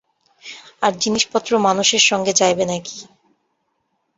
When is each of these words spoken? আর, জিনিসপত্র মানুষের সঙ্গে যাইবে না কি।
আর, 0.81 0.93
জিনিসপত্র 1.03 1.51
মানুষের 1.67 2.03
সঙ্গে 2.09 2.31
যাইবে 2.39 2.65
না 2.67 2.77
কি। 2.85 2.99